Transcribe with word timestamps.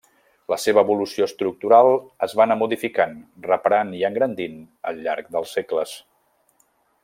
La 0.51 0.57
seva 0.61 0.83
evolució 0.87 1.27
estructural 1.29 1.89
es 2.27 2.33
va 2.39 2.43
anar 2.47 2.57
modificant, 2.61 3.13
reparant 3.51 3.93
i 3.99 4.03
engrandint 4.11 4.59
al 4.93 4.99
llarg 5.05 5.33
dels 5.37 5.55
segles. 5.59 5.97